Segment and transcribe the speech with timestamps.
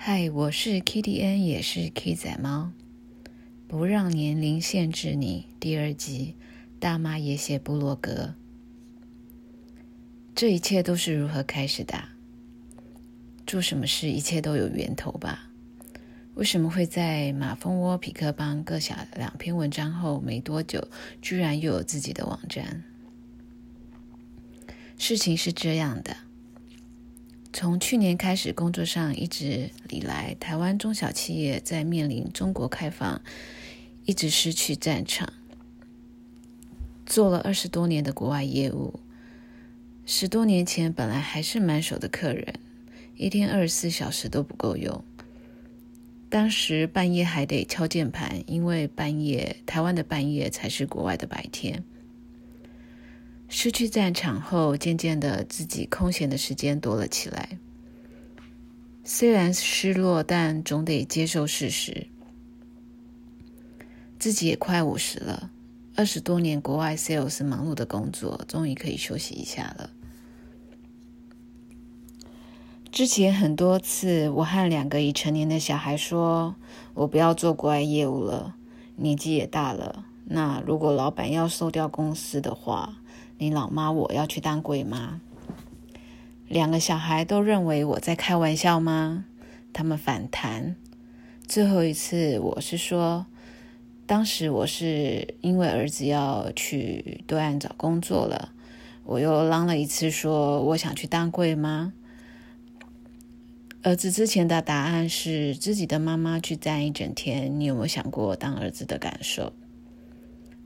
[0.00, 2.70] 嗨，我是 Kitty N，也是 K 仔猫。
[3.66, 5.46] 不让年龄限制你。
[5.58, 6.36] 第二集，
[6.78, 8.32] 大妈也写部落格。
[10.36, 12.04] 这一切都是如何开始的？
[13.44, 15.50] 做什么事，一切都有源头吧？
[16.36, 20.86] 为什么会在马蜂窝、匹克邦各写两篇文章后没多久，
[21.20, 22.84] 居然又有自己的网站？
[24.96, 26.16] 事情是这样的。
[27.60, 33.20] 从去年开始，工作上一直以来，台湾中小企业在面临中国开放，
[34.06, 35.32] 一直失去战场。
[37.04, 39.00] 做了二十多年的国外业务，
[40.06, 42.54] 十多年前本来还是满手的客人，
[43.16, 45.02] 一天二十四小时都不够用。
[46.30, 51.82] 当时半夜还得敲键盘，因为半夜台湾的半夜才是国外的白天。
[53.50, 57.58] 失去战场后，渐渐的自己空闲的时间多了起来。
[59.02, 62.08] 虽然失落，但总得接受事实。
[64.18, 65.50] 自己也快五十了，
[65.96, 69.90] 二十多年国外 sales 忙碌的工作，终于可以休息一下了。
[72.92, 76.54] 之前很多次，我和两个已成年的小孩说
[76.92, 78.56] ：“我不要做国外业务了，
[78.96, 80.04] 年纪也大了。
[80.26, 82.98] 那如果老板要收掉公司的话。”
[83.40, 85.20] 你老妈，我要去当鬼吗？
[86.48, 89.26] 两个小孩都认为我在开玩笑吗？
[89.72, 90.74] 他们反弹。
[91.46, 93.26] 最后一次，我是说，
[94.06, 98.50] 当时我是因为儿子要去对岸找工作了，
[99.04, 101.92] 我又嚷了一次说我想去当贵妈。
[103.84, 109.52] 儿子之前的答案是自己的妈妈去站一整天，你有没有想过当儿子的感受？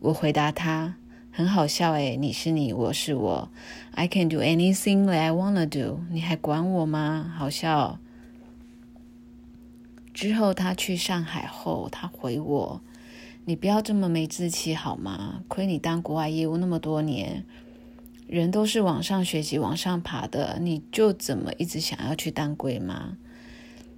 [0.00, 0.96] 我回答他。
[1.34, 3.50] 很好笑诶，你是你，我是我
[3.92, 7.32] ，I can do anything that I wanna do，你还管我吗？
[7.34, 7.98] 好笑。
[10.12, 12.82] 之后他去上海后，他回我
[13.46, 15.42] ：“你不要这么没志气好吗？
[15.48, 17.46] 亏你当国外业务那么多年，
[18.26, 23.16] 人都是往上学习、往上爬的，你就怎么一直想要去当贵妈？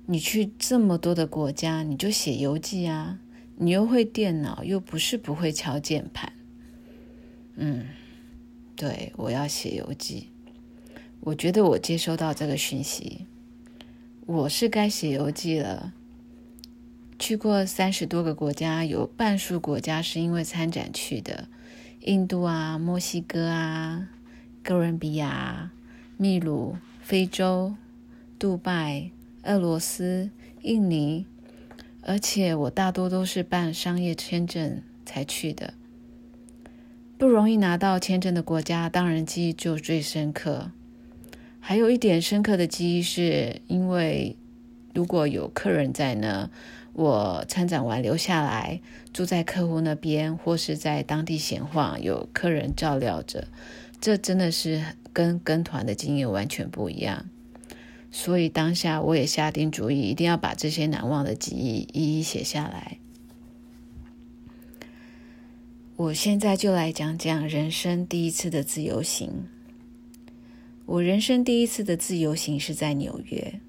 [0.06, 3.18] 你去这么多的国家，你就写游记啊！
[3.56, 6.32] 你又会电脑，又不是不会敲键盘。”
[7.56, 7.86] 嗯，
[8.76, 10.28] 对，我要写游记。
[11.20, 13.26] 我觉得我接收到这个讯息，
[14.26, 15.92] 我是该写游记了。
[17.18, 21.48] 去过三十多个国家，有半数国家是因为参展去的：
[22.00, 24.10] 印度啊、墨西哥啊、
[24.62, 25.70] 哥伦比亚、
[26.16, 27.74] 秘鲁、非洲、
[28.38, 29.10] 杜拜、
[29.44, 30.28] 俄罗斯、
[30.62, 31.24] 印尼，
[32.02, 35.72] 而且我大多都是办商业签证才去的。
[37.16, 40.70] 不容易拿到签证的国家，当然记忆就最深刻。
[41.60, 44.36] 还有一点深刻的记忆，是因为
[44.92, 46.50] 如果有客人在呢，
[46.92, 48.80] 我参展完留下来
[49.12, 53.46] 住在客户那边，或是在当地闲晃，有客人照料着，
[54.00, 57.24] 这真的是跟跟团的经验完全不一样。
[58.10, 62.98] 所以当下我也下定主意，一定要把这些难忘的记忆一一写下来。
[65.96, 69.30] 我现在就来讲讲人生第一次的自由行。
[70.86, 73.60] 我人生第一次的自由行是在纽约。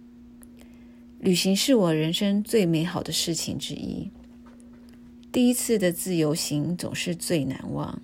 [1.20, 4.10] 旅行是我人生最美好的事情之一。
[5.32, 8.02] 第一次的自由行总是最难忘。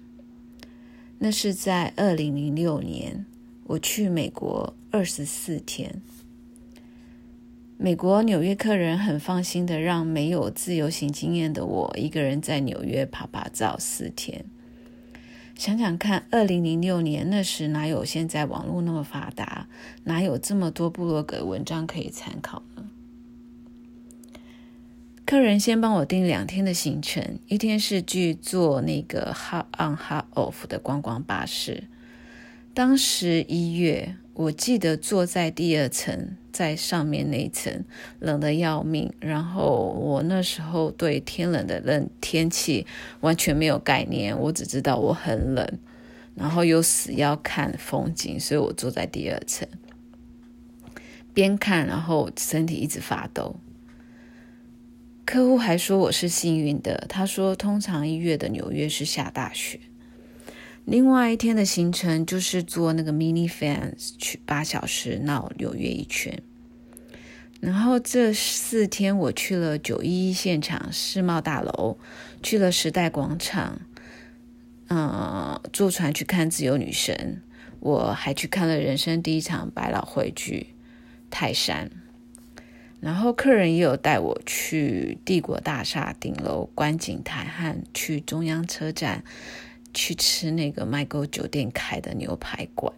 [1.18, 3.26] 那是在二零零六年，
[3.64, 6.00] 我去美国二十四天。
[7.84, 14.46] 美国纽约客人很放心的让没有自由行经验的我一个人在纽约爬爬照四天。
[15.56, 19.68] 想想看，二零零六年那时哪有现在网络那么发达，
[20.04, 22.84] 哪有这么多部落格文章可以参考呢？
[25.26, 31.86] 客人先帮我订两天的行程，一天是去坐那个 Hot on Hot off 的观光巴士。
[32.76, 36.38] 当时一月，我记得坐在第二层。
[36.52, 37.86] 在上面那一层
[38.20, 42.86] 冷的要命，然后我那时候对天冷的冷天气
[43.22, 45.66] 完全没有概念，我只知道我很冷，
[46.36, 49.66] 然后又死要看风景，所以我坐在第二层，
[51.34, 53.56] 边看然后身体一直发抖。
[55.24, 59.80] 客户还说我是幸运的，他说通常一月的纽约是下大雪。
[60.92, 66.44] 另外一天的行程就是坐那个 mini fans 去八小时绕纽约一圈，
[67.62, 71.98] 然后这四天我去了九一一现场世贸大楼，
[72.44, 73.80] 去了时代广场，
[74.90, 77.42] 嗯，坐船去看自由女神，
[77.80, 80.68] 我还去看了人生第一场百老汇剧
[81.30, 81.90] 《泰山》。
[83.00, 89.24] 然后客人也有带我去帝国大厦顶楼观景台和去中央车站
[89.94, 92.94] 去吃那个 Migo 酒店开的牛排馆。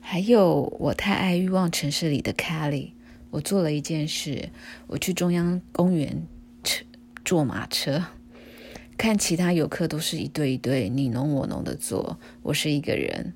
[0.00, 2.92] 还有我太爱欲望城市里的 Kelly，
[3.30, 4.50] 我做了一件事，
[4.86, 6.26] 我去中央公园
[6.64, 6.84] 车
[7.24, 8.04] 坐马车，
[8.96, 13.32] 看其他游客都是一对一对你侬我侬的坐，我是一个人。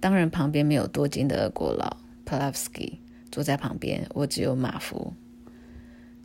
[0.00, 3.00] 当然旁边没有多金的俄国佬 p a l a v s k y。
[3.28, 5.12] 坐在旁边，我只有马夫，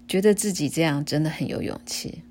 [0.08, 2.22] 觉得自己这样真的很有勇气。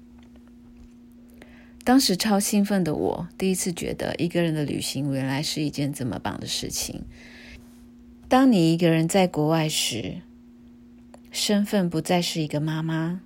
[1.85, 7.03] 当时超兴奋的我，第一次觉得一个人的旅行原来是一件这么棒的事情。
[8.29, 10.23] 当你一个人在国外时，
[11.31, 13.21] 身份不再是一个妈妈，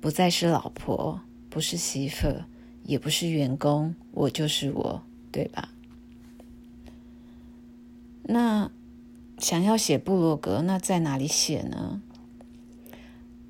[0.00, 2.42] 不再是老婆，不是媳妇，
[2.84, 5.02] 也不是员工，我就是我，
[5.32, 5.70] 对吧？
[8.24, 8.70] 那。
[9.38, 12.02] 想要写部落格，那在哪里写呢？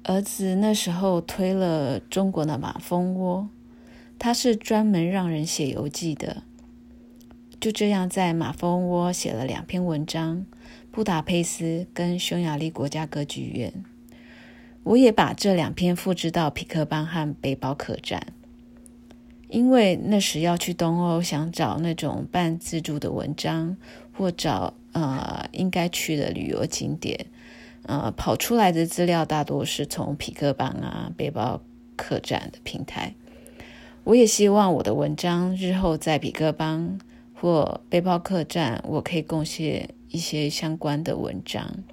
[0.04, 3.48] 儿子那时候推了中国的马蜂窝，
[4.20, 6.44] 他是专门让人写游记的。
[7.58, 10.46] 就这样，在马蜂窝写了两篇文章：
[10.92, 13.72] 布达佩斯跟匈牙利国家歌剧院。
[14.84, 18.34] 我也把这两篇复制到匹克邦和背包客栈，
[19.48, 23.76] 因为那时要去东欧，想找那种半自助的文章，
[24.12, 24.74] 或找。
[24.92, 27.26] 呃，应该去的旅游景点，
[27.84, 31.60] 呃，跑出来的资料大多是从匹克邦啊、背包
[31.94, 33.14] 客栈的平台。
[34.04, 36.98] 我也希望我的文章日后在比克邦
[37.34, 41.84] 或背包客栈，我可以贡献一些相关的文章。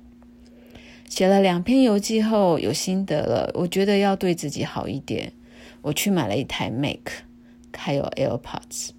[1.07, 5.33] 写了两篇游记后，有心得了，我觉得要对自己好一点。
[5.81, 7.11] 我去买了一台 Make，
[7.73, 8.89] 还有 AirPods。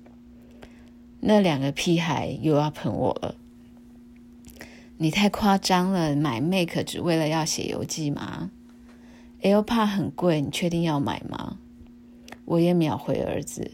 [1.20, 3.34] 那两个屁孩又要喷我了。
[4.98, 8.50] 你太夸张了，买 Make 只为了要写游记吗
[9.42, 11.58] ？AirPod 很贵，你确定要买吗？
[12.48, 13.72] 我也秒回儿子，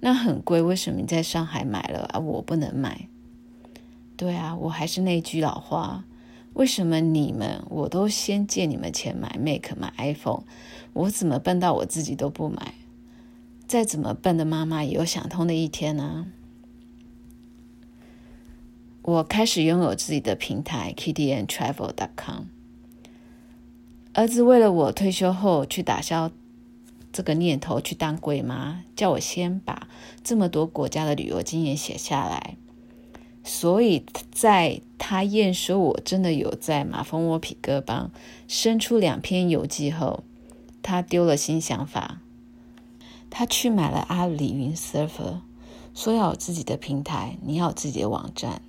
[0.00, 2.18] 那很贵，为什么你在上海买了啊？
[2.18, 3.06] 我不能买？
[4.16, 6.04] 对啊，我还是那句老话，
[6.54, 10.44] 为什么你们我都先借你们钱买 Make 买 iPhone，
[10.94, 12.72] 我怎么笨到我自己都不买？
[13.66, 16.26] 再怎么笨的妈妈也有想通的一天呢？
[19.02, 22.44] 我开始拥有自己的平台 kdntravel.com。
[24.14, 26.30] 儿子为了我退休后去打消
[27.14, 29.88] 这个念头，去当鬼妈，叫我先把
[30.24, 32.56] 这么多国家的旅游经验写下来。
[33.44, 38.10] 所以在他验收我真的有在马蜂窝匹哥帮
[38.48, 40.24] 生出两篇游记后，
[40.82, 42.20] 他丢了新想法。
[43.30, 45.40] 他去买了阿里云 server，
[45.94, 48.60] 说要有自己的平台，你要有自己的网站。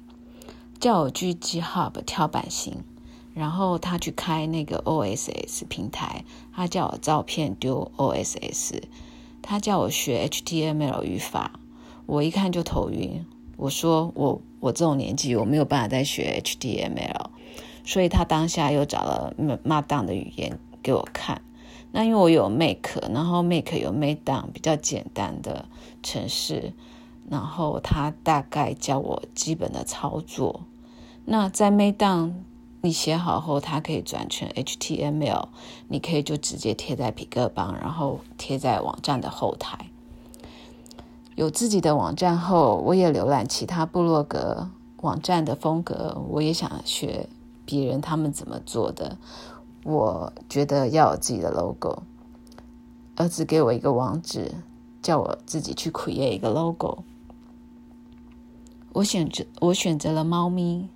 [0.79, 2.83] 叫我去 GitHub 跳版型，
[3.35, 8.81] 然后他去开那个 OSS 平台，他叫我照片丢 OSS，
[9.43, 11.59] 他叫我学 HTML 语法，
[12.07, 13.23] 我一看就头晕。
[13.57, 17.27] 我说我我这种年纪我没有办法再学 HTML，
[17.83, 21.41] 所以他当下又找了 Markdown 的语言给我看。
[21.91, 25.65] 那因为我有 Make，然后 Make 有 Markdown 比较简单的
[26.01, 26.73] 程式。
[27.27, 30.61] 然后他大概教我基本的操作。
[31.25, 32.33] 那在 Markdown
[32.85, 35.47] 你写好后，它可以转成 HTML，
[35.87, 39.89] 你可以就直接贴在皮克邦，然后贴在网站的后台。
[41.35, 44.69] 有自己的网站后，我也浏览其他部落格
[45.01, 47.27] 网站的风格，我也想学
[47.65, 49.17] 别人他们怎么做的。
[49.83, 52.03] 我觉得要有自己的 logo。
[53.15, 54.53] 儿子给我一个网址，
[55.01, 56.99] 叫我自己去 create 一个 logo。
[58.93, 60.87] 我选择我选择了猫咪，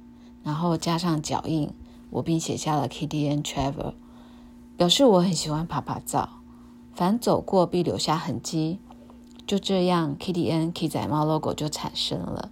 [0.44, 1.70] 然后加上脚印，
[2.10, 3.94] 我并写下了 KDN Travel，
[4.78, 6.42] 表示我很喜欢爬爬照，
[6.96, 8.80] 凡走过必留下痕迹。
[9.46, 12.52] 就这样，KDN K 仔猫 logo 就产生了。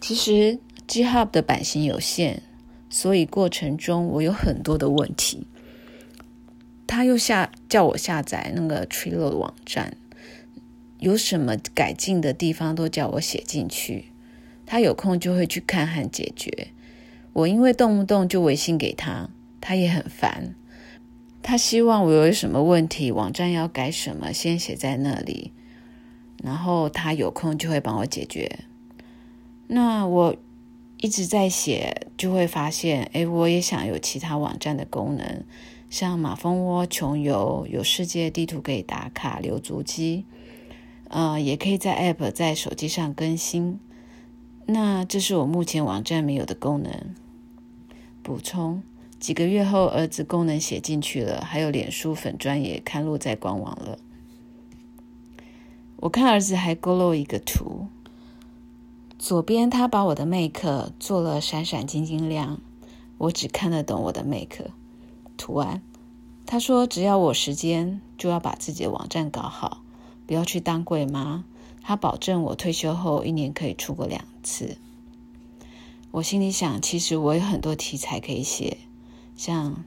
[0.00, 2.42] 其实 GitHub 的版型有限，
[2.88, 5.46] 所以过程中我有很多的问题。
[6.86, 9.96] 他又下叫我下载那个 Trello 网站。
[10.98, 14.12] 有什么改进的地方都叫我写进去，
[14.70, 16.68] 他有空就会去看和解决。
[17.32, 19.30] 我因为动不动就微信给他，
[19.62, 20.54] 他也很烦。
[21.42, 25.52] 他希望我有什么问题，网站要改什么，先写在那里，
[26.44, 28.58] 然后他有空就会帮我解决。
[29.68, 30.36] 那我
[30.98, 35.44] 一直在写，就会发现，哎，我也想有其他网站的功能，
[35.88, 40.26] 像马蜂窝穷游，有世界地图可以打卡留足迹。
[41.08, 43.80] 呃，也可以在 App 在手机上更新。
[44.70, 47.14] 那这是我目前网站没有的功能。
[48.22, 48.82] 补充：
[49.18, 53.98] 几个月后，儿子功能写进去了，还有脸书粉专也刊录在官网了。
[55.96, 57.86] 我看儿子还勾勒一个图，
[59.18, 62.60] 左边他把我的 make 做了闪闪晶晶亮，
[63.16, 64.70] 我只看得懂我的 make
[65.38, 65.80] 图案。
[66.44, 69.82] 他说：“只要我时间，就要把自己的网站搞好，
[70.26, 71.44] 不要去当贵妈。”
[71.88, 74.76] 他保证我退休后一年可以出国两次。
[76.10, 78.76] 我心里想，其实我有很多题材可以写，
[79.36, 79.84] 像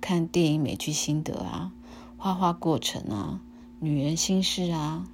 [0.00, 1.70] 看电影美剧心得啊，
[2.16, 3.42] 画画过程啊，
[3.80, 5.06] 女人心事啊。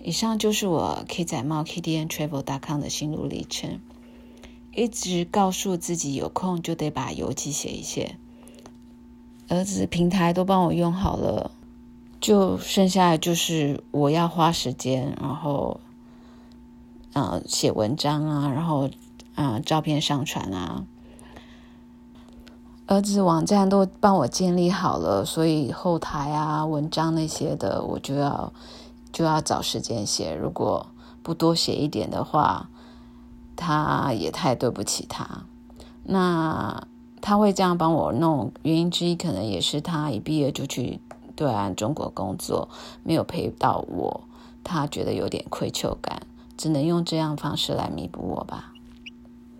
[0.00, 3.80] 以上就是我 K 仔猫 KDN Travel.com 的心路历程，
[4.72, 8.16] 一直告诉自己有空就得把游记写一写。
[9.48, 11.50] 儿子平台都帮我用好了，
[12.20, 15.80] 就剩下就是我要花时间，然后，
[17.12, 18.88] 呃，写文章啊，然后，
[19.34, 20.84] 啊，照片上传啊。
[22.86, 28.52] 儿子网站都帮我建立好了，所以后台啊、文章那些的，我就要
[29.12, 30.34] 就要找时间写。
[30.34, 30.86] 如果
[31.22, 32.68] 不多写一点的话，
[33.56, 35.44] 他也太对不起他。
[36.04, 36.86] 那。
[37.22, 41.00] 他会这样帮我弄，原因之一可能也是他一毕业就去
[41.36, 42.68] 对啊中国工作，
[43.04, 44.22] 没有陪到我，
[44.64, 46.22] 他觉得有点愧疚感，
[46.56, 48.72] 只能用这样方式来弥补我吧。